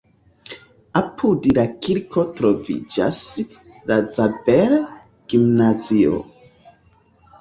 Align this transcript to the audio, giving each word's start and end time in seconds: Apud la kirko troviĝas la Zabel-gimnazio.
Apud 1.01 1.49
la 1.57 1.65
kirko 1.87 2.23
troviĝas 2.39 3.19
la 3.91 3.99
Zabel-gimnazio. 4.19 6.19